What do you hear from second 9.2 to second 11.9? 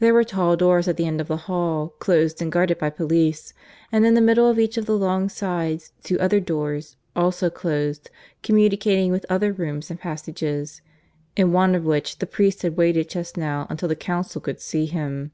other rooms and passages, in one of